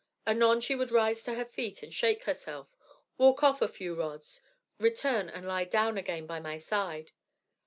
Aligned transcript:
Anon 0.25 0.61
she 0.61 0.73
would 0.73 0.89
rise 0.89 1.21
to 1.25 1.35
her 1.35 1.45
feet 1.45 1.83
and 1.83 1.93
shake 1.93 2.23
herself, 2.23 2.75
walk 3.19 3.43
off 3.43 3.61
a 3.61 3.67
few 3.67 3.93
rods, 3.93 4.41
return 4.79 5.29
and 5.29 5.45
lie 5.45 5.65
down 5.65 5.95
again 5.95 6.25
by 6.25 6.39
my 6.39 6.57
side. 6.57 7.11